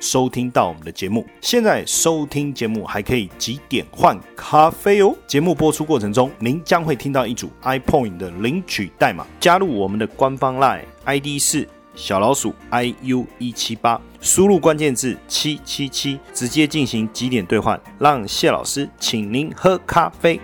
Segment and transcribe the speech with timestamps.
[0.00, 5.14] 收听到我们的节目，现在收听节目还可以几点换咖啡哦。
[5.26, 20.40] 节目播出过程中，您将会听到一组 iPoint 的领取代码，加入我们的官方 Line ID 是小老鼠 iu 一七八，输入关键字七七七，直接进行几点兑换，让谢老师请您喝咖啡。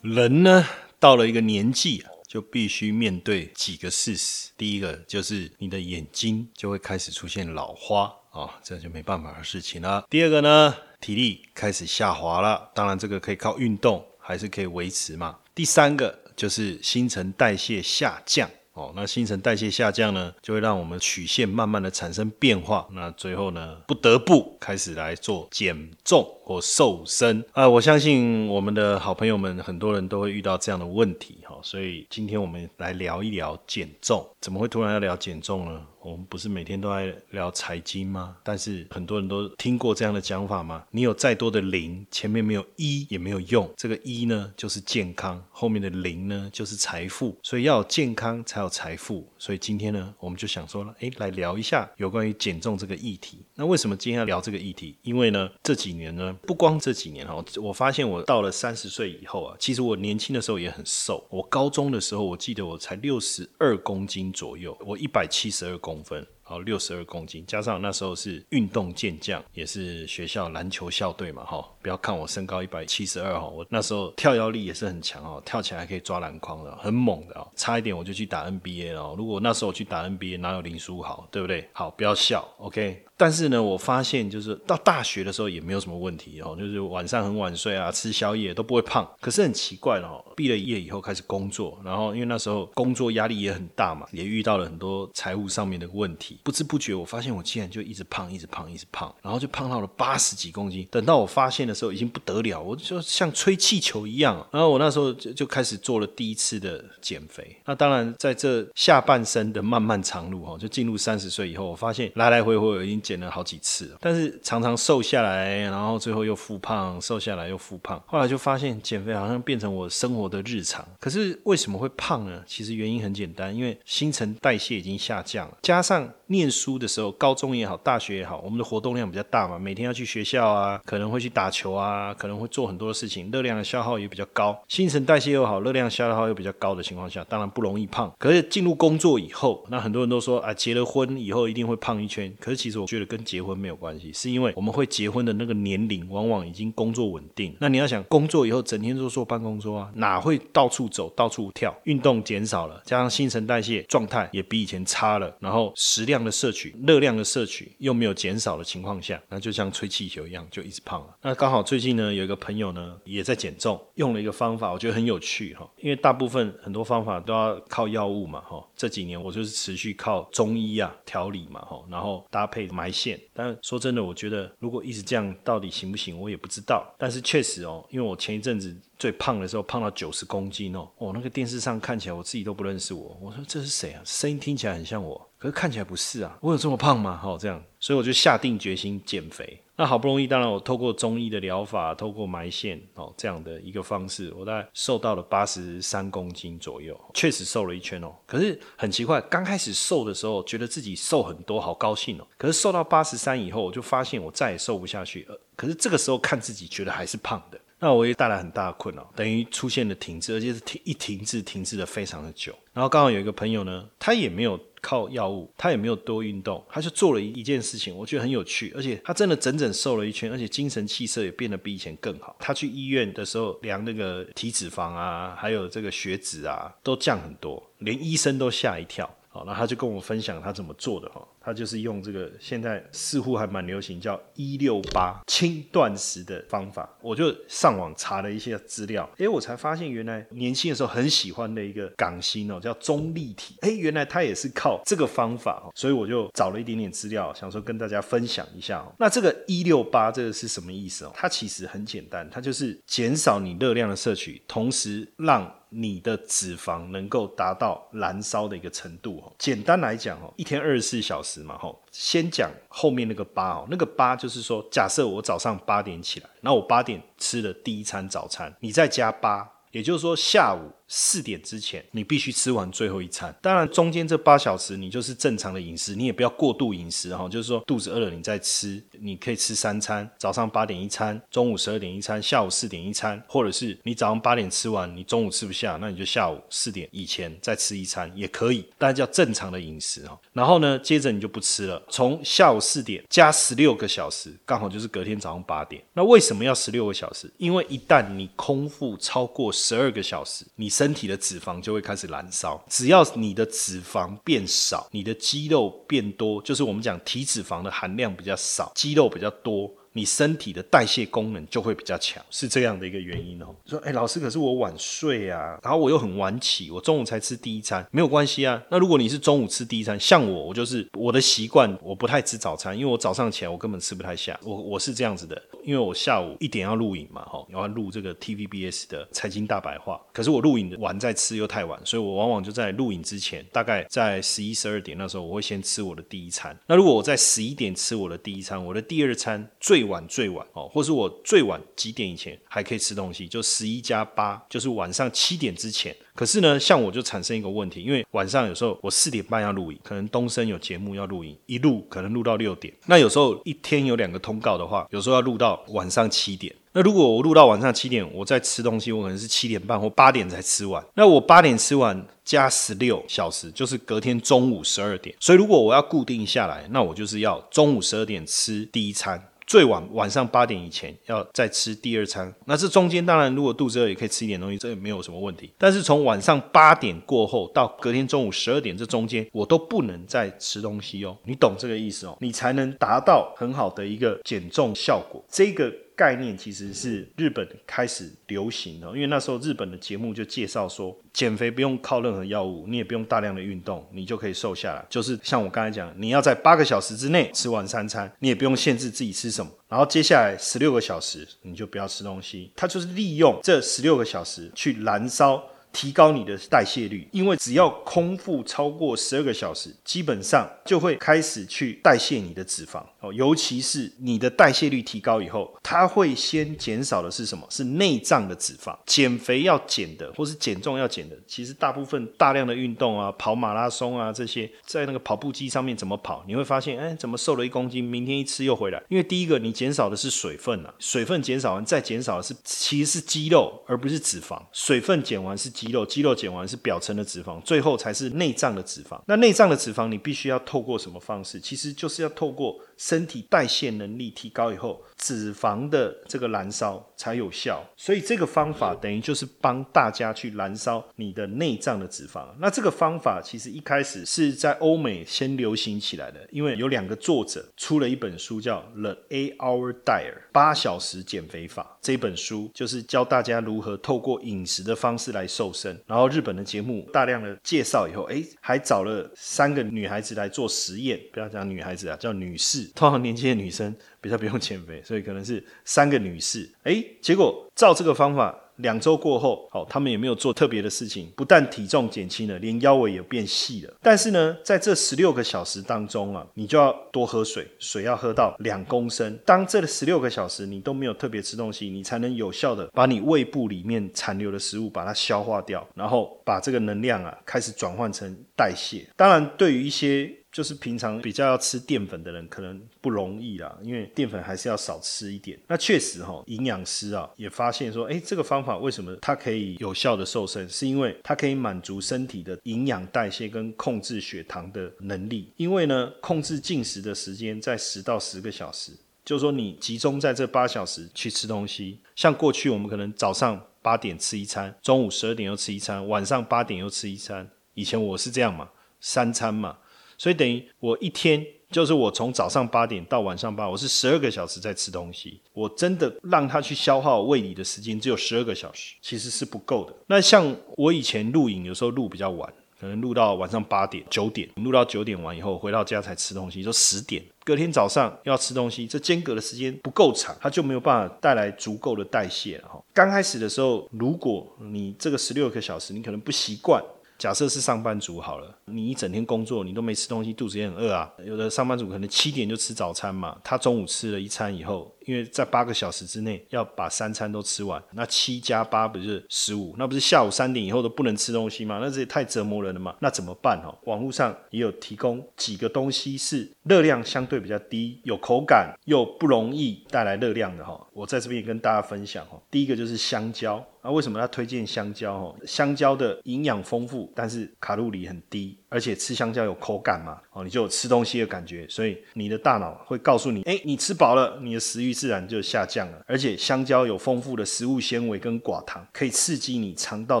[0.00, 0.64] 人呢，
[0.98, 2.17] 到了一个年纪啊。
[2.28, 4.50] 就必须面对几个事实。
[4.56, 10.06] 第一个就是你的眼睛就会开始出现老花啊，这就没办法的事情了。
[10.10, 15.38] 第二个呢，体力开始下滑了，当然这个可以靠运动还是可以维持嘛。
[15.54, 18.48] 第三个就是新陈代谢下降。
[18.78, 27.68] 哦，那新陈代谢下降呢，就会让我们曲线慢慢的产生变化，那最后呢，不得不开始来做减重或瘦身啊。
[27.68, 34.24] 我相信我们的好朋友们很多人都会遇到这样的问题哈，所以今天我们来聊一聊减重。
[34.40, 35.82] 怎么会突然要聊减重呢？
[36.08, 38.34] 我们不是每天都在聊财经吗？
[38.42, 40.82] 但是很多人都听过这样的讲法吗？
[40.90, 43.70] 你有再多的零，前面没有一也没有用。
[43.76, 47.36] 这个一呢，就是健康；后面的零呢，就是财富。
[47.42, 49.28] 所以要有健康，才有财富。
[49.36, 53.44] 所以今天呢，我们就想说了，哎，来聊一下有关于减重这个议题。
[53.54, 54.96] 那为什么今天要聊这个议题？
[55.02, 61.22] 因为呢，这几年呢，不光这几年哈，我发现我到了三十岁以后啊，其实我年轻的时候也很瘦。
[61.28, 65.97] 我高中的时候，我记得我才六十二公斤左右，我一百七十二公。
[65.98, 81.68] 公分，好，六十二公斤，加上那时候是运动健将，也是学校篮球校队嘛，哈，不要看我身高一百七十二哈，我那时候跳跃力也是很强哦，跳起来可以抓篮筐的，很猛的哦，差一点我就去打 NBA 了，如果那时候我去打 NBA，哪有林书豪，对不对？
[81.74, 83.04] 好，不要笑，OK。
[83.20, 89.06] 但是呢，我发现就是到大学的时候也没有什么问题哦，就是晚上很晚睡啊，吃宵夜都不会胖。
[89.20, 100.86] 可是很奇怪哦，毕了业以后开始工作，然后因为那时候工作压力也很大嘛，也遇到了很多财务上面的问题，不知不觉我发现我竟然就一直胖，一直胖，一直胖，然后就胖到了八十几公斤。
[100.90, 104.46] 等到我发现的时候已经不得了，我就像吹气球一样。
[104.52, 107.56] 然后我那时候就就开始做了第一次的减肥。
[107.64, 112.98] 那当然在这下半生的漫漫长路哈，就进入三十岁以后，我发现来来回回我已经。
[113.08, 117.98] 减了好几次了，但是常常瘦下来，然后最后又复胖，瘦下来又复胖。
[118.06, 120.86] 后来就发现减肥好像变成我生活的日常。
[121.00, 122.42] 可是为什么会胖呢？
[122.46, 134.56] 其实原因很简单，因为新陈代谢已经下降了，加上念书的时候，高中也好，大学也好，我们的活动量比较大嘛，每天要去学校啊，可能会去打球啊，可能会做很多事情，热量的消耗也比较高。
[134.68, 138.14] 新陈代谢又好，热量消耗又比较高的情况下，当然不容易胖。
[138.18, 142.32] 可是进入工作以后，那很多人都说啊，结了婚以后一定会胖一圈。
[142.38, 143.08] 可是其实我觉得。
[143.08, 147.56] 跟结婚没有关系，是因为我们会结婚的那个年龄，往往已经工作稳定。
[147.58, 151.74] 那你要想工作以后整天都坐办公桌啊，哪会到处走、到处跳？
[151.84, 161.16] 运动减少了，加上新陈代谢状态也比以前差了，然后食量的摄取、热量的摄取又没有减少的情况下，那就像吹气球一样，就一直胖了。
[161.22, 165.68] 那刚好最近呢，有一个朋友呢也在减重，用了一个方法，我觉得很有趣哈。
[165.78, 168.64] 因为大部分很多方法都要靠药物嘛哈。
[168.76, 173.20] 这几年我就是持续靠中医啊调理嘛哈，然后搭配埋线。
[173.32, 176.94] 但说真的，我觉得如果一直这样，到底行不行，我也不知道。
[176.98, 183.16] 但是确实哦，因为我前一阵子最胖的时候胖到九十公斤哦，哦那个电视上看起来我自己都不认识我。
[183.20, 184.02] 我说这是谁啊？
[184.04, 186.36] 声音听起来很像我，可是看起来不是啊。
[186.40, 187.16] 我有这么胖吗？
[187.16, 189.62] 好这样，所以我就下定决心减肥。
[189.76, 198.12] 那好不容易，当然我透过中医的疗法，透过埋线哦这样的一个方式，我大概瘦到了八十三公斤左右，确实瘦了一圈哦。
[198.26, 202.26] 可是很奇怪，刚开始瘦的时候，觉得自己瘦很多，好高兴哦。
[202.36, 205.24] 可是瘦到八十三以后，我就发现我再也瘦不下去。
[205.28, 212.52] 呃，可是这个时候看自己，觉得还是胖的，那我也带来很大的困扰，等于出现了停滞，而且是停一停滞，停滞的非常的久。
[212.72, 214.58] 然后刚好有一个朋友呢，他也没有。
[214.80, 222.36] 靠药物，他也没有多运动，他就做了一一件事情，我觉得很有趣，而且他真的整整瘦了一圈，而且精神气色也变得比以前更好。
[222.38, 229.08] 他去医院的时候量那个体脂肪啊，还有这个血脂啊，都降很多，连医生都吓一跳。
[229.38, 231.24] 好，那他就跟我分享他怎么做的哈。
[231.40, 248.92] 他就是用这个现在似乎还蛮流行叫一六八轻断食的方法，我就上网查了一些资料，哎，我才发现原来年轻的时候很喜欢的一个港星哦，叫钟立体，哎，原来他也是靠这个方法哦，所以我就找了一点点资料，想说跟大家分享一下哦。
[248.98, 251.12] 那这个一六八这个是什么意思哦？
[251.14, 259.32] 它其实很简单，它就是减少你热量的摄取，同时让你的脂肪能够达到燃烧的一个程度哦。
[259.38, 270.72] 简单来讲哦，一天二十四小时嘛吼，先讲后面那个八哦，那个八就是说，假设我早上八点起来，那我八点吃了第一餐早餐，你再加八，也就是说下午。
[270.88, 273.34] 四点之前，你必须吃完最后一餐。
[273.40, 277.28] 当然，中间这八小时你就是正常的饮食，你也不要过度饮食哈。
[277.28, 283.22] 就是说，肚子饿了你再吃，你可以吃三餐：早上八点一餐，中午十二点一餐，下午四点一餐。
[283.28, 290.18] 或者是你早上八点吃完，你中午吃不下，那你就下午四点以前再吃一餐也可以，但叫正常的饮食哈。
[290.32, 295.82] 然后呢，接着你就不吃了，从下午四点加十六个小时，刚好就是隔天早上八点。
[295.92, 297.30] 那为什么要十六个小时？
[297.36, 302.62] 因为一旦你空腹超过十二个小时，你身体的脂肪就会开始燃烧。
[302.68, 309.68] 只要你的脂肪变少，你的肌肉变多，就是我们讲体脂肪的含量比较少，肌肉比较多。
[309.92, 313.54] 你身体的代谢功能就会比较强，是这样的一个原因哦。
[313.66, 318.62] 说，哎，老师，可是我晚睡啊，然后我又很晚起，我中午才吃第一餐，没有关系啊。
[318.70, 324.38] 那如果你是中午吃第一餐，像我，我就是我的习惯，我不太吃早餐，因为我早上起来我根本吃不太下。
[324.42, 330.00] 我我是这样子的，因为我下午一点要录影嘛，哈，要录这个 TVBS 的财经大白话。
[330.12, 336.56] 可是我录影完再吃又太晚，所以我往往就在录影之前，大概在十一十二点那时候，我会先吃我的第一餐。
[336.66, 345.94] 那如果我在十一点吃我的第一餐，我的第二餐最最晚最晚哦，或是我最晚几点以前还可以吃东西，就十一加八，就是晚上七点之前。
[346.16, 352.74] 可是呢，像我就产生一个问题，因为晚上有时候我四点半要录影，可能东升有节目要录影，一录可能录到六点。
[352.86, 356.52] 那有时候一天有两个通告的话，有时候要录到晚上七点。
[356.72, 360.84] 那如果我录到晚上七点，我在吃东西，我可能是七点半或八点才吃完。
[360.94, 365.14] 那我八点吃完加十六小时，就是隔天中午十二点。
[365.20, 369.22] 所以如果我要固定下来，那我就是要中午十二点吃第一餐。
[369.48, 375.50] 最晚晚上八点以前要再吃第二餐，那这中间当然如果肚子饿也可以吃一点东西，这也没有什么问题。
[375.56, 385.24] 但是从晚上八点过后到隔天中午十二点这中间，我都不能再吃东西哦，你懂这个意思哦，你才能达到很好的一个减重效果。
[385.30, 385.72] 这个。
[385.98, 394.86] 概念其实是日本开始流行的，因为那时候日本的节目就介绍说，减肥不用靠任何药物，你也不用大量的运动，你就可以瘦下来。
[394.88, 402.52] 就是像我刚才讲，你要在八个小时之内吃完三餐，你也不用限制自己吃什么，然后接下来十六个小时你就不要吃东西。
[402.54, 405.42] 它就是利用这十六个小时去燃烧。
[405.70, 413.12] 提高你的代谢率，因为只要空腹超过十二个小时，基本上就会开始去代谢你的脂肪哦。
[413.12, 417.44] 尤其是你的代谢率提高以后，它会先减少的是什么？
[417.50, 418.74] 是内脏的脂肪。
[418.86, 428.82] 减肥要减的，或是减重要减的，其实大部分大量的运动啊，跑马拉松啊这些，在那个跑步机上面怎么跑，你会发现，哎，怎么瘦了一公斤，明天一吃又回来？
[428.88, 434.40] 因为第一个你减少的是水分啊，水分减少完再减少的是其实是肌肉，而不是脂肪。
[434.52, 435.48] 水分减完是。
[435.58, 439.00] 肌肉肌肉减完是表层的脂肪，最后才是内脏的脂肪。
[439.06, 441.40] 那内脏的脂肪你必须要透过什么方式？
[441.40, 442.56] 其实就是要透过。
[442.78, 447.64] 身体代谢能力提高以后，脂肪的这个燃烧才有效。
[447.76, 452.26] 所以这个方法等于就是帮大家去燃烧你的内脏的脂肪。
[452.38, 461.78] 那这个方法其实一开始是在欧美先流行起来的，因为有两个作者出了一本书叫《The Eight Hour Diet》八小时减肥法。
[461.80, 465.80] 这本书就是教大家如何透过饮食的方式来瘦身。
[465.86, 471.00] 然后日本的节目大量的介绍以后，哎，还找了三个女孩子来做实验。
[471.12, 472.64] 不要讲女孩子啊，叫女士。
[472.74, 476.48] 通常年轻的女生比较不用减肥，所以可能是三个女士。
[476.62, 483.74] 哎，结果照这个方法，两周过后，好，他们也没有做特别的事情，不但体重减轻了，连腰围也变细了。
[483.80, 489.16] 但是呢，在这十六个小时当中啊，你就要多喝水，水要喝到两公升。
[489.24, 498.88] 当这十六个小时你都没有特别吃东西，你才能有效的把你胃部里面残留的食物把它消化掉，然后把这个能量啊开始转换成代谢。
[498.96, 505.38] 当然，对于一些就是平常比较要吃淀粉的人，可能不容易啦，因为淀粉还是要少吃一点。
[505.46, 515.32] 那确实哈，营养师啊也发现说，哎，这个方法为什么它可以有效的瘦身，是因为它可以满足身体的营养代谢跟控制血糖的能力。
[515.36, 518.72] 因为呢，控制进食的时间在十到十个小时，
[519.04, 521.80] 就是说你集中在这八小时去吃东西。
[521.96, 527.28] 像过去我们可能早上八点吃一餐，中午十二点又吃一餐，晚上八点又吃一餐。
[527.54, 529.56] 以前我是这样嘛，三餐嘛。
[529.98, 535.20] 所以等于我一天就是我从早上八点到晚上八，我是十二个小时在吃东西。
[535.32, 539.74] 我真的让他去消耗胃里的时间只有十二个小时，其实是不够的。
[539.86, 547.02] 那像我以前录影，有时候录比较晚，可能录到晚上八点、九点，录到九点完以后回到家才吃东西，就十点。
[547.24, 552.62] 隔天早上要吃东西，这间隔的时间不够长，它就没有办法带来足够的代谢了哈。
[552.72, 556.62] 刚开始的时候，如果你这个十六个小时你可能不习惯，
[556.98, 560.92] 假设是上班族好了，你一整天工作你都没吃东西，肚子也很饿啊。
[561.06, 564.74] 有的上班族可能七点就吃早餐嘛，他中午吃了一餐以后。
[564.88, 569.54] 因为在八个小时之内要把三餐都吃完，那七加八不就是十五？
[569.58, 571.58] 那不是下午三点以后都不能吃东西吗？
[571.60, 572.74] 那这也太折磨人了嘛！
[572.80, 573.54] 那怎么办哦？
[573.64, 580.58] 网络上也有提供几个东西是热量相对比较低、有口感又不容易带来热量的哈。
[580.72, 582.18] 我在这边也跟大家分享哈。
[582.30, 584.94] 第一个就是香蕉啊，为什么要推荐香蕉？
[584.94, 588.38] 哦，香蕉的营养丰富，但是卡路里很低。
[588.50, 595.82] 而且吃香蕉有口感嘛，哦，你就有吃东西的感觉，所以你的大脑会告诉你，哎，你吃饱了，你的食欲自然就下降了。
[595.86, 600.00] 而且香蕉有丰富的食物纤维跟寡糖，可以刺激你肠道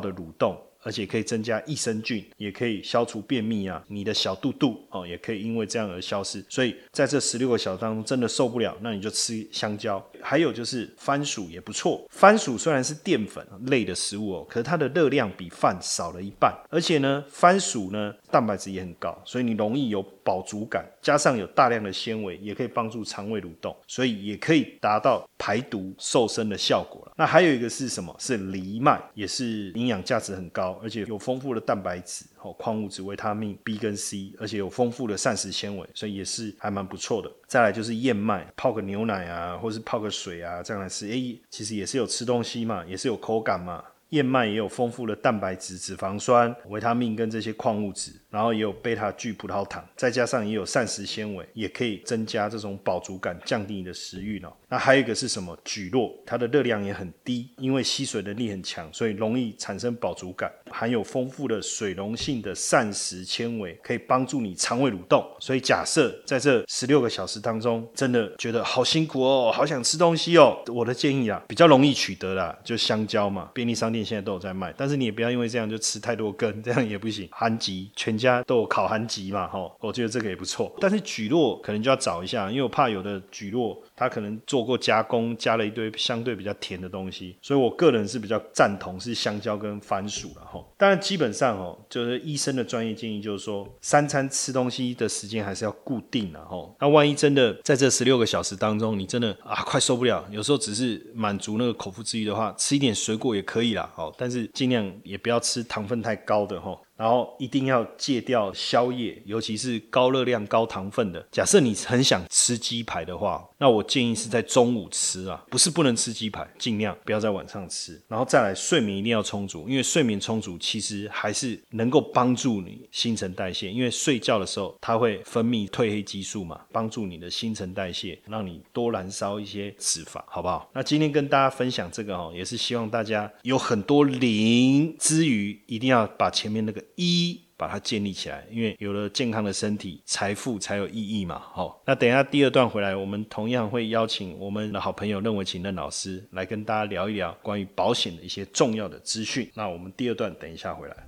[0.00, 0.56] 的蠕动。
[0.88, 3.84] 而且可以增加益生菌，也可以消除便秘啊。
[3.88, 6.42] 你的小肚肚哦，也可以因为这样而消失。
[6.48, 10.02] 所以在这十六个小时当中，真的受不了，那你就吃香蕉。
[10.22, 12.02] 还有就是番薯也不错。
[12.10, 16.50] 番薯虽然是淀粉类的食物哦，可是它的热量比饭少了一半。
[16.70, 27.12] 而且呢，番薯呢蛋白质也很高，所以你容易有饱足感，加上有大量的纤维，也可以帮助肠胃蠕动，所以也可以达到排毒瘦身的效果了。
[27.16, 28.14] 那还有一个是什么？
[28.18, 30.78] 是藜麦，也是营养价值很高。
[30.82, 37.30] 而且有丰富的蛋白质、哦矿物质、维他命 B 跟 C，而且有丰富的膳食纤维，所以也是还蛮不错的。
[37.46, 43.82] 再来就是燕麦，泡个牛奶啊，或是泡个水啊，这样来吃，诶，其实也是有吃东西嘛，也是有口感嘛。
[44.10, 54.50] 燕麦也有丰富的蛋白质、脂肪酸、维他命跟这些矿物质，然后也有贝塔聚葡萄糖，再加上也有膳食纤维，也可以增加这种饱足感，降低你的食欲呢。
[54.68, 55.56] 那还有一个是什么？
[55.64, 65.24] 蒟蒻，它的热量也很低，因为吸水能力很强，所以容易产生饱足感，含有丰富的水溶性的膳食纤维，可以帮助你肠胃蠕动。
[65.38, 73.98] 所以假设在这十六个小时当中，真的觉得好辛苦哦，好想吃东西哦，我的建议啊，比较容易取得啦，就香蕉嘛，便利商店。
[74.08, 77.28] 现在都有在卖，但是你也不要因为这样就吃太多根，这样也不行。
[77.30, 80.74] 韩吉全家都有烤韩吉嘛，吼，我觉得这个也不错。
[80.80, 90.72] 但是蒟蒻可能就要找一下，因为我怕有的蒟蒻它可能做过加工，加了一堆相对比较甜的东西，所以我个人是比较赞同是香蕉跟番薯了，吼。
[90.76, 96.74] 当然基本上哦，就是医生的专业建议就是说，三餐吃东西的时间还是要固定的，吼。
[96.80, 103.90] 那万一真的在这十六个小时当中，你真的啊快受不了，有时候只是满足那个口腹之欲的话，吃一点水果也可以啦。
[103.94, 106.78] 好，但是尽量也不要吃糖分太高的哈。
[106.98, 111.24] 然后一定要戒掉宵夜，尤其是高热量、高糖分的。
[111.30, 118.02] 假设你很想吃鸡排的话，那我建议是在中午吃啊，不是不能吃鸡排，尽量不要在晚上吃。
[118.08, 123.70] 然后再来，睡眠一定要充足，因为睡眠充足其实还是能够帮助你新陈代谢。
[123.70, 130.68] 因为睡觉的时候，它会分泌褪黑激素嘛，帮助你的新陈代谢，让你多燃烧一些脂肪，好不好？
[130.74, 136.82] 那今天跟大家分享这个哦，也是希望大家有很多零之余，一定要把前面那个。
[136.98, 141.40] 一把它建立起来，因为有了健康的身体，财富才有意义嘛。
[141.52, 149.48] 好，那等一下第二段回来，我们同样会邀请我们的好朋友任伟琴任老师来跟大家聊一聊关于保险的一些重要的资讯。
[149.54, 151.07] 那我们第二段等一下回来。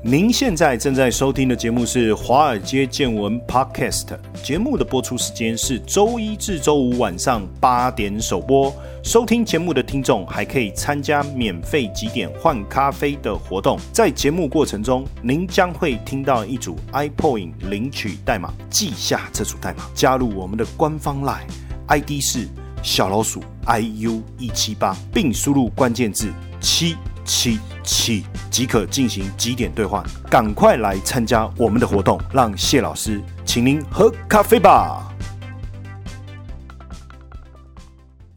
[0.00, 8.72] 您现在正在收听的节目是《华尔街见闻》Podcast，节目的播出时间是周一至周五晚上八点首播。
[9.02, 22.46] 收听节目的听众还可以参加免费几点换咖啡的活动，在节目过程中，您将会听到一组 iPoint 领取代码，记下这组代码，加入我们的官方 Line，ID 是
[22.84, 26.94] 小老鼠 iu 一七八，并输入关键字七。
[27.28, 35.14] 七七即可进行几点兑换，赶快来参加我们的活动，让谢老师请您喝咖啡吧。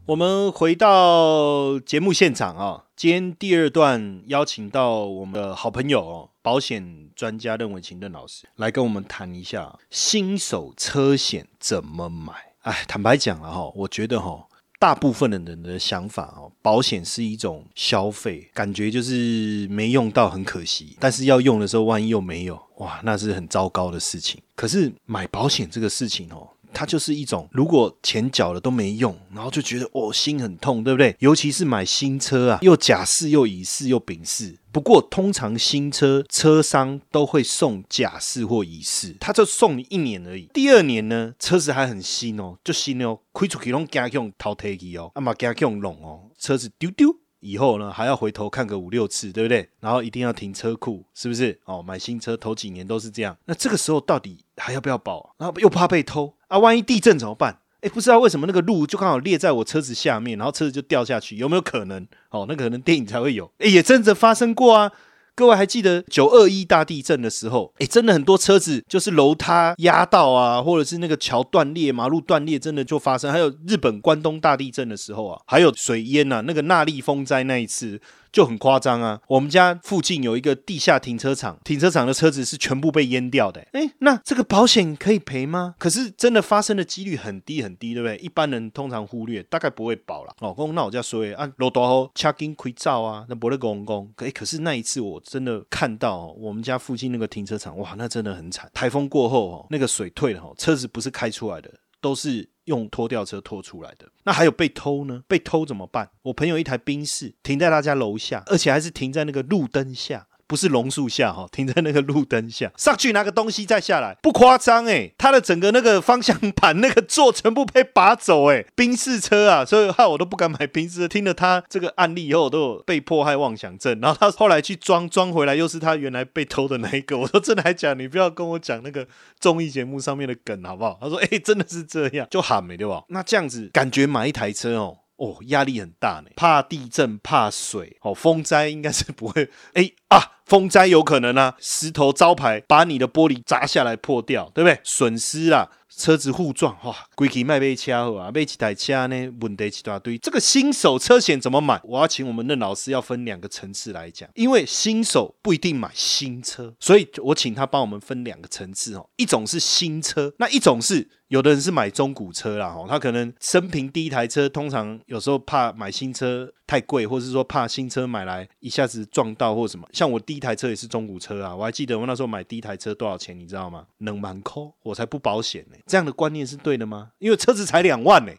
[0.04, 12.34] 我们回到节目现场啊，今天第二段邀请到我们的好朋友哦，保险专家任伟勤任老师来跟我们谈一下新手车险怎么买。
[12.60, 14.48] 哎，坦白讲了哈，我觉得哈。
[14.82, 24.42] 大部分的人的想法哦，保险是一种消费，感觉就是没用到很可惜，但是要用的时候，万一又没有，哇，那是很糟糕的事情。
[24.56, 26.48] 可是买保险这个事情哦。
[26.72, 31.14] 它就是一种，如果钱缴了都没用，然后就觉得哦心很痛，对不对？
[31.20, 34.58] 尤其是买新车啊，又甲式又乙式又丙式。
[34.72, 40.48] 不过通常新车车商都会送甲式或乙式，他就送你一年而已。
[40.54, 49.68] 第二年呢，车子还很新哦，就新哦，开出去拢加用淘汰机哦，啊嘛加用弄哦，车子丢丢以后呢，还要回头看个五六次，对不对？
[49.80, 51.58] 然后一定要停车库，是不是？
[51.64, 53.36] 哦，买新车头几年都是这样。
[53.46, 55.34] 那这个时候到底还要不要保？
[55.38, 57.58] 然后又怕被偷啊，万一地震怎么办？
[57.80, 62.06] 哎，不知道为什么那个路就刚好裂在我车子下面，然后车子就掉下去，有没有可能？
[62.30, 64.92] 哦，那可能电影才会有，哎，也真的发生过啊。
[65.34, 73.32] 各位还记得九二一大地震的时候，哎，真的很多车子就是楼塌压到啊，或者是那个桥断裂、马路断裂，真的就发生。
[73.32, 78.00] 还有日本关东大地震的时候啊，还有水淹呐，那个纳利风灾那一次。
[78.32, 79.20] 就很夸张啊！
[79.28, 83.60] 我们家附近有一个地下停车场，停车场的车子是全部被淹掉的。
[83.72, 85.74] 哎，那这个保险可以赔吗？
[85.78, 88.16] 可是真的发生的几率很低很低，对不对？
[88.16, 90.34] 一般人通常忽略，大概不会保了。
[90.40, 94.10] 哦，公那我就要说，啊，罗多后掐金亏照啊，那不得公公。
[94.16, 98.70] 哎，可是那一次我真的看到我们家附近那个停车场，哇，那真的很惨。
[98.72, 101.70] 台风过后哦，那个水退了哦，车子不是开出来的，
[102.00, 102.48] 都是。
[102.64, 105.22] 用拖吊车拖出来的，那还有被偷呢？
[105.26, 106.10] 被偷怎么办？
[106.22, 110.28] 我朋友一台宾士停在他家楼下，而且还是停在那个路灯下。
[110.46, 121.08] 不是榕树下哈， 停在那个路灯下，上去拿个东西再下来，不夸张哎，他的整个那个方向盘那个座全部被拔走哎，宾士车啊，所以害我都不敢买宾士。
[121.08, 124.00] 听了他这个案例以后，我都有被迫害妄想症。
[124.00, 127.18] 然后他后来去装装回来，又是他原来被偷的那一个。
[127.18, 127.94] 我说真的还假？
[127.94, 129.06] 你不要跟我讲那个
[129.38, 130.98] 综艺节目上面的梗好不好？
[131.00, 133.02] 他说哎，真的是这样，就喊没对吧？
[133.08, 134.98] 那这样子感觉买一台车哦。
[135.24, 139.48] 哦，压力很大呢，怕地震，怕水，哦，风灾应该是不会。
[139.74, 144.80] 哎啊，风灾有可能啊，石头招牌把你的玻璃砸下来破掉，对不对？
[144.82, 145.70] 损失啦。
[145.96, 149.32] 车子互撞，哇，贵起卖被车好啊，买几台车呢？
[149.40, 150.16] 问题一大堆。
[150.18, 151.80] 这个新手车险怎么买？
[151.84, 159.08] 我要请我们的老师要分两个层次来讲，因为新手不一定买新车，所以我请他帮我们分两个层次哦。
[159.16, 169.86] 一种是新车，那一种是有的人是买中古车啦，哦，他可能生平第一台车，通常有时候怕买新车太贵，或是说怕新车买来一下子撞到或什么。
[169.92, 173.84] 像我第一台车也是中古车啊，我还记得我那时候买第一台车多少钱，你知道吗？
[173.98, 175.76] 能蛮扣，我才不保险呢。
[175.86, 177.10] 这样的观念是对的吗？
[177.18, 178.32] 因为车子才两万呢，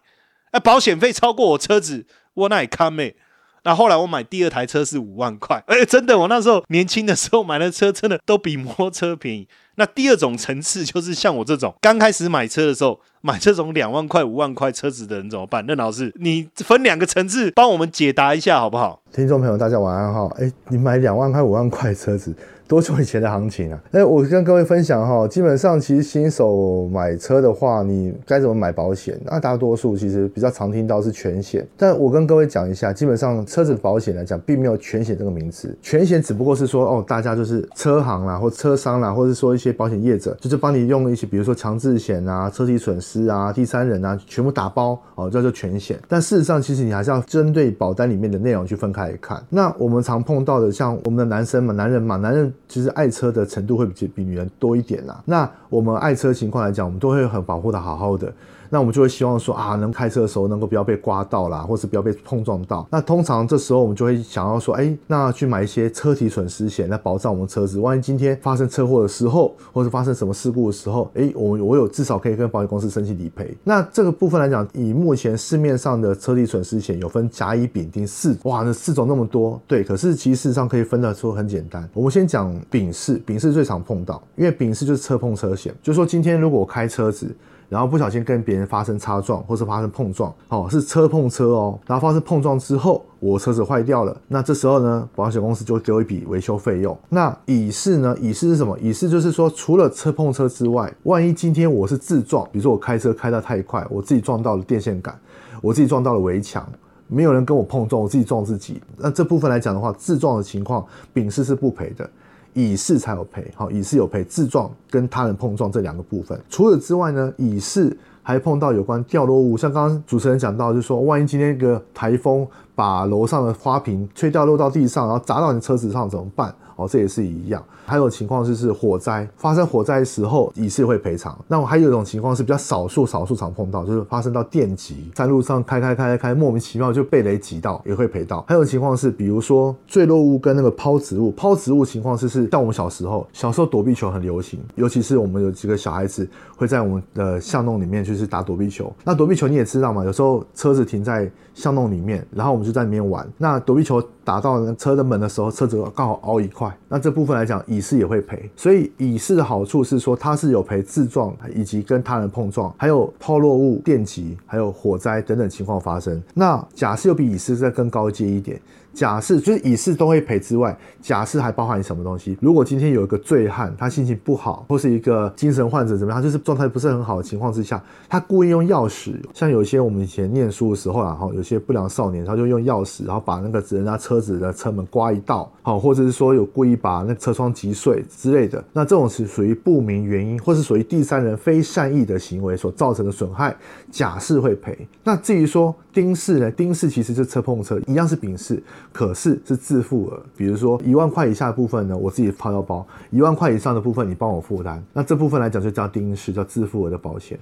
[0.50, 3.16] 哎，保险费超过我车子，我那也看没。
[3.64, 9.48] 那后来我买第二台车是五万块， 哎，真的，我那时候年轻的时候买的车，真的都比摩托车便宜。
[9.76, 15.66] 那第二种层次就是像我这种刚开始买车的时候，买这种两万块、五万块车子的人怎么办？
[15.66, 19.02] 任老师，你分两个层次帮我们解答一下好不好？
[19.12, 20.30] 听众朋友，大家晚安哈。
[20.38, 22.36] 哎，你买两万块、五万块车子？
[22.68, 23.80] 多久以前的行情啊？
[23.92, 29.20] 哎，我跟各位分享哈，基本上其实新手买车的话，你该怎么买保险？
[29.26, 35.76] 那大多数其实比较常听到是全险，但我跟各位讲一下，基本上车子保险来讲，并没有全险这个名词。
[35.82, 46.00] 全险只不过是说哦，大家就是车行啦，或车商啦，或者说一些保险业者，就是帮你用一些，比如说强制险啊、车体损失啊、第三人啊，全部打包哦，叫做全险。
[46.08, 49.44] 但事实上，其实你还是要针对保单里面的内容去分开来看。
[49.50, 52.53] 那我们常碰到的，像我们的男生嘛，男人嘛，男人。
[52.68, 55.22] 其实爱车的程度会比比女人多一点啦。
[55.26, 58.34] 那我们爱车情况来讲，我们都会很保护的好好的。
[58.74, 62.88] 那我们就会希望说啊，能开车的时候能够不要被刮到啦，或是不要被碰撞到。
[62.90, 67.80] 那通常这时候我们就会想要说，哎，那去买一些车体损失险来保障我们车子。
[67.80, 73.56] 万一今天发生车祸的时候，或是发生什么事故的时候，哎，我我有至少可以跟保险公司申请理赔。
[73.64, 79.84] 那这个部分来讲，以目前市面上的车体损失险有分甲乙丙丁四，哇，那四种那么多，对。
[79.84, 81.88] 可是其实事实上可以分得出很简单。
[81.94, 87.36] 我们先讲丙式，丙式最常碰到，因为丙式就是车碰车险，就是说今天如果我开车子。
[87.74, 91.80] 然后不小心跟别人发生擦撞，或是发生碰撞，哦，是车碰车哦。
[91.88, 96.96] 然后发生碰撞之后，我车子坏掉了，那这时候呢，保险公司就会给一笔维修费用。
[97.10, 98.16] 那乙式呢？
[98.22, 98.78] 乙式是什么？
[98.80, 105.20] 乙式就是说，除了车碰车之外，万一今天我是自撞，比如说我开车开得太快，我自己撞到了电线杆，
[105.60, 106.64] 我自己撞到了围墙，
[107.08, 108.80] 没有人跟我碰撞，我自己撞自己。
[108.98, 112.08] 那这部分来讲的话，自撞的情况，丙式是不赔的。
[112.54, 116.40] 乙巳才有赔，好，乙巳有赔自撞跟他人碰撞这两个部分。
[116.50, 126.54] 除此之外呢，乙巳还碰到有关掉落物，像刚刚主持人讲到，就是说，万一今天一个台风把楼上的花瓶吹掉落到地上，然后砸到你车子上怎么办？
[126.76, 127.64] 哦，这也是一样。
[127.86, 131.38] 还有情况就是火灾发生火灾的时候，乙式会赔偿。
[131.48, 138.46] 那我还有一种情况是比较少数少数常碰到，就是发生到电击，在路上开开开开，莫名其妙就被雷击到，也会赔到。
[138.48, 148.92] 还有情况是，比如说坠落物跟那个抛掷物，抛掷物情况是是像我们小时候，小时候躲避球很流行，尤其是我们有几个小孩子会在我们的巷弄里面就是打躲避球。
[149.04, 153.28] 那躲避球你也知道嘛，有时候车子停在巷弄里面，然后我们就在里面玩。
[153.38, 156.72] 那躲避球打到车的门的时候，车子刚好凹一块。
[156.88, 166.22] 那这部分来讲，乙式也会赔，所以乙式的好处是说它是有赔自撞以及跟他人碰撞，还有抛落物、电击，还有火灾等等情况发生。
[166.34, 168.60] 那甲式又比乙式再更高阶一点，
[168.94, 172.38] 甲式就是乙式都会赔之外，甲式还包含什么东西？
[172.40, 193.56] 如果今天有一个醉汉，他心情不好，或是一个精神患者怎么样，他就是状态不是很好的情况之下，他故意用钥匙，像有些我们以前念书的时候啊，哈，有些不良少年，他就用钥匙，然后把那个人家车子的车门刮一道，好，或者是说有故意把那车窗击碎之类的，那这种是属于不明原因，或是属于第三人非善意的行为所造成的损害，
[193.90, 194.88] 甲式会赔。
[195.04, 196.52] 那至于说丁式呢？
[196.52, 198.62] 丁式其实是车碰车，一样是丙式。
[198.92, 204.84] 可是是自付额，比如说一万块以下的部分呢，我自己掏腰包；一万块以上的部分，你帮我负担。
[204.94, 207.40] 那这部分来讲就叫定式，叫自付额的保险。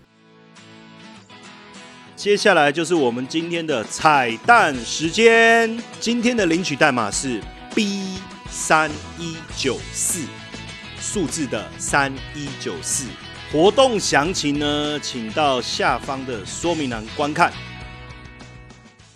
[2.16, 7.42] 接下来就是我们今天的彩蛋时间，今天的领取代码是
[7.74, 10.28] B 三一九四，
[11.00, 13.08] 数字的三一九四。
[13.52, 17.52] 活动详情呢，请到下方的说明栏观看。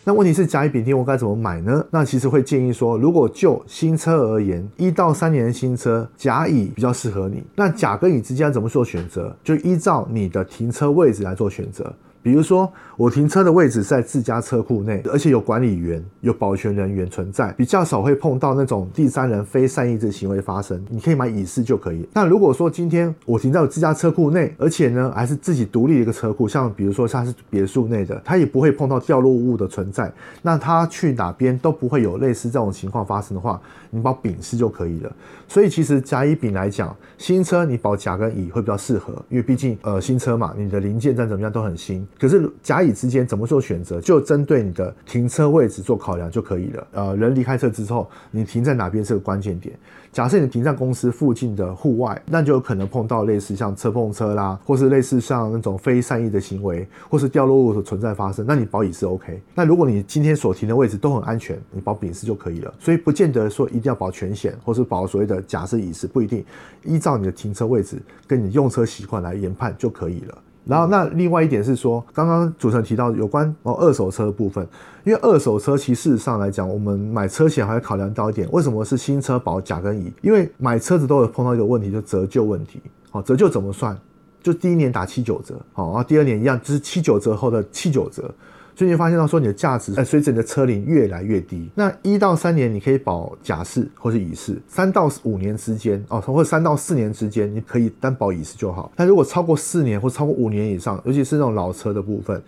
[0.08, 1.84] 那问题是甲乙丙丁我该怎么买呢？
[1.90, 7.44] 那其实会建议说，如果就新车而言，一到三年的新车，甲乙比较适合你。
[7.56, 9.36] 那甲跟乙之间怎么做选择？
[9.44, 11.92] 就依照你的停车位置来做选择。
[12.26, 20.84] 比如说，我停车的位置在自家车库内，而且有管理员、有保全人员存在，比较少会碰到那种第三人非善意的行为发生。
[20.90, 22.10] 你可以买乙式就可以。
[22.12, 30.12] 那如果说今天我停在我自家车库内，而且呢还是自己独立的一个车库，像比如说它是别墅内的，它也不会碰到掉落物的存在，
[30.42, 33.62] 那它去哪边都不会有类似这种情况发生的话，
[33.92, 35.16] 你保丙式就可以了。
[35.48, 42.04] 所以其实甲乙丙来讲，新车你保甲跟乙会比较适合，因为毕竟呃新车嘛，你的零件再怎么样都很新。
[42.20, 46.88] 可是甲乙之间怎么做选择，就针对你的停车位置做考量就可以了。
[46.94, 49.78] 呃，人离开车之后，你停在哪边是个关键点。
[50.12, 59.42] 假设你停在公司附近的户外，那就有可能碰到类似像车碰车啦，或是类似像那种非善意的行为，或是掉落物的存在发生，那你保乙是 OK。
[59.54, 62.74] 那如果你今天所停的位置都很安全，你保丙是就可以了。
[62.80, 66.46] 所以不见得说一定要保全险，或是保所谓的假设乙是，不一定。
[66.84, 70.38] 依照你的停车位置跟你用车习惯来研判就可以了。
[70.66, 74.68] 然后，那另外一点是说，刚刚主持人提到有关哦二手车的部分，
[75.04, 80.12] 因为二手车其实事实上来讲，我们买车前还要考量到一点，为什么是新车保甲跟乙？
[80.22, 82.82] 因为买车子都有碰到一个问题，就折旧问题。
[83.12, 83.96] 好，折旧怎么算？
[84.42, 88.34] 就第一年打七九折，好，然后第二年一样，就是七九折后的七九折。
[88.76, 91.70] 最近发现到说你的价值，哎，随着你的车龄越来越低。
[91.74, 98.92] 那一到三年你可以保甲式或是乙式，三到五年之间哦，或者三到四年之间你可以担保乙式就好。
[98.94, 102.42] 但如果超过四年或超过五年以上，尤其是那种老车的部分，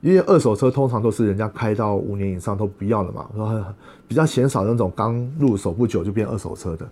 [0.00, 3.62] 因为二手车通常都是人家开到五年以上都不要了嘛，然后
[4.08, 6.88] 比较鲜少那种刚入手不久就变二手车的。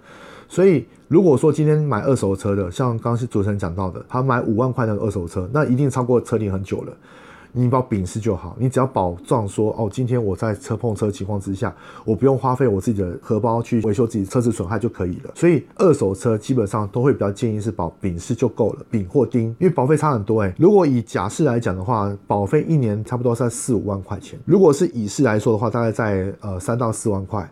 [0.51, 6.93] 所以如果说今天买二手车的，像刚刚是主持人讲到的，他买五万块那个二手车，那一定超过车龄很久了。
[7.55, 15.31] 你保丙式就好，你只要保障说哦，今天我在车碰车情况之下，我不用花费我自己的荷包去维修自己车子损害就可以了。
[15.35, 20.55] 所以二手车基本上都会比较建议是保丙式就够了，丙或丁，因为保费差很多哎。
[20.59, 27.43] 如果以甲式来讲的话，保费一年差不多在四五万块钱；如果是乙式来说的话，大概在呃三到四万块；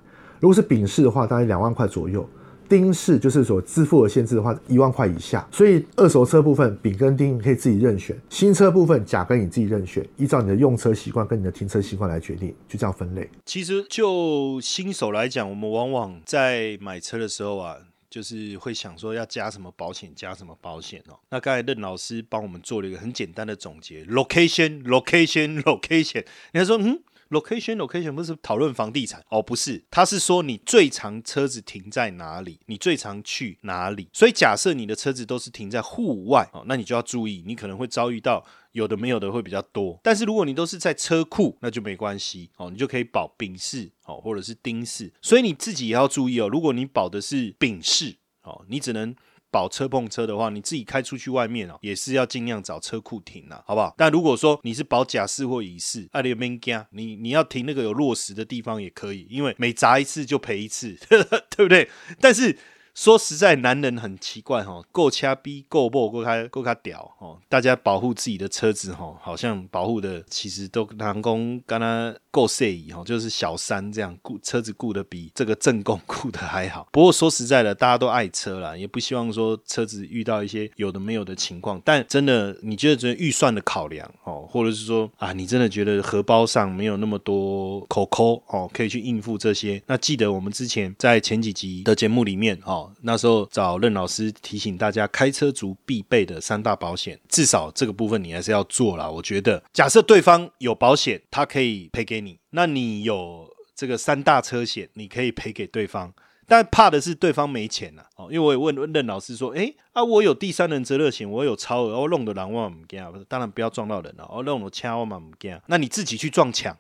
[0.41, 2.27] 如果是丙式的话，大概两万块左右。
[2.71, 5.47] 丁式就是所支付的限制的话，一万块以下。
[5.51, 13.29] 所以二手车部分丙跟丁你可以自己任选，新车部分甲跟乙自己任选，依照你的用车习惯跟你的停车习惯来决定，就这样分类。
[13.45, 17.77] 其实就新手来讲，我们往往在买车的时候啊，
[18.09, 21.19] 就是会想说要加什么保险，加什么保险哦。
[21.31, 26.25] 那刚才任老师帮我们做了一个很简单的总结：location，location，location。
[26.53, 34.09] 你还说嗯？location location 不是讨论房地产哦，不是，他是说你最常车子停在哪里，你最常去哪里。
[34.13, 39.99] 所以假设你的车子都是停在户外哦，那你就要注意，你可能会遭遇到有的没有的会比较多。
[40.03, 45.13] 但是如果你都是在车库，那就没关系哦，你就可以保丙式哦，或者是丁式。
[45.23, 49.15] 所以你自己也要注意哦，如果你保的是丙式哦，你只能。
[49.51, 53.95] 保车碰车的话，你自己开出去外面哦，也是要尽量找车库停啊，好不好？
[53.97, 61.89] 但如果说你是保甲式或乙式，那你免惊，你你要停那个有落石的地方也可以，因为每砸一次就赔一次， 对不对？
[62.21, 62.57] 但是。
[63.01, 67.39] 说实在，男人很奇怪哈，够掐逼，够爆，够开，够开屌哦。
[67.49, 76.87] 大家保护自己的车子哈，好像保护的其实都南宫跟他够塞以哈，就是小三这样顾车子顾的比这个正宫顾的还好。
[76.93, 81.81] 不过说实在的，大家都爱车啦，也不希望说车子遇到一些有的没有的情况。
[81.83, 89.83] 但真的，你觉得这预算的考量哦，或者是说啊，你真的觉得荷包上没有那么多口口哦，可以去应付这些？
[89.87, 92.89] 那记得我们之前在前几集的节目里面哦。
[93.03, 99.09] 那时候找任老师提醒大家，开车族必备的三大保险，至少这个部分你还是要做啦。
[99.09, 103.49] 我觉得，假设对方有保险，他可以赔给你，那你有。
[103.77, 106.13] 这个三大车险你可以赔给对方，
[106.47, 108.29] 但怕的是对方没钱了哦。
[108.31, 116.77] 因为我也问任老师说，诶啊，我有第三人责任险，我有超额，我弄的人我唔惊，当然不要撞到人了，我弄我枪我嘛唔惊，那你自己去撞墙。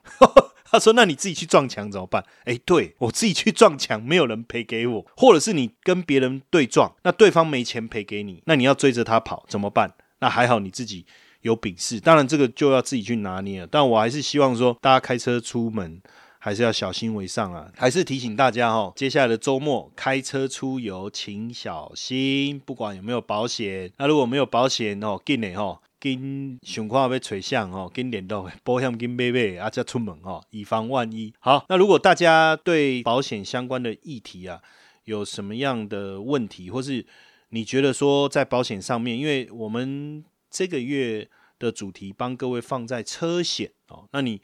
[0.70, 9.94] 他说：“那你自己去撞墙怎么办？”哎，对我自己去撞墙，没有人赔给我，或者是你跟别人对撞，那对方没钱赔给你，那你要追着他跑怎么办？
[10.20, 11.06] 那还好你自己
[11.42, 13.66] 有本事，当然这个就要自己去拿捏了。
[13.70, 16.00] 但我还是希望说，大家开车出门
[16.38, 17.70] 还是要小心为上啊！
[17.76, 23.90] 还是提醒大家哈，接下来的周末开车出游请小心，不管有没有保险。
[23.98, 25.80] 那如果没有保险哦，紧的哈。
[26.00, 31.32] 跟想看要找相哦，跟联络保险跟买买啊，再出门哦，以防万一。
[31.38, 34.62] 好，那如果大家对保险相关的议题啊，
[35.04, 37.04] 有什么样的问题，或是
[37.50, 44.40] 你觉得说在保险上面，因为我们这个月的主题帮各位放在车险哦，那你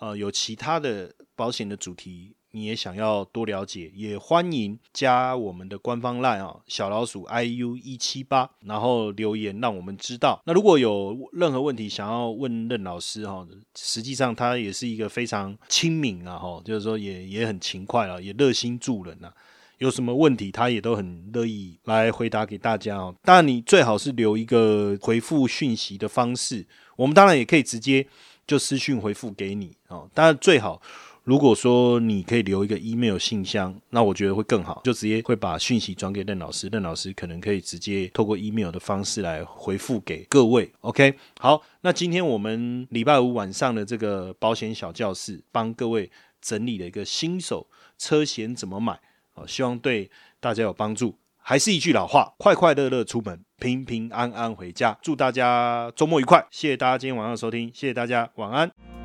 [0.00, 2.34] 呃有其他的保险的主题？
[2.52, 10.42] 你也想要多了解，也欢迎加我们的官方 LINE 啊，小老鼠 iu 一七八，然后留言让我们知道。
[10.44, 19.32] 那如果有任何问题想要问任老师哈，实际上他也是一个非常亲民啊哈，就是说也也很勤快啊，也热心助人呐。
[19.78, 23.14] 有什么问题他也都很乐意来回答给大家哦。
[23.22, 28.06] 当然你最好是留一个回复讯息的方式，我们当然也可以直接
[28.46, 30.10] 就私讯回复给你哦。
[30.12, 30.82] 当然最好。
[31.24, 40.72] 如果说你可以留一个 email 信箱，那我觉得会更好，就直接会把讯息转给任老师，任老师可能可以直接透过 email 的方式来回复给各位。
[40.80, 47.66] OK，好，那今天我们礼拜五晚上的这个保险小教室，帮各位整理了一个新手
[47.98, 48.98] 车险怎么买，
[49.34, 51.16] 啊，希望对大家有帮助。
[51.42, 54.96] 还是一句老话，快快乐乐出门，平平安安回家。
[55.02, 58.99] 祝大家周末愉快，谢谢大家今天晚上的收听，谢谢大家，晚安。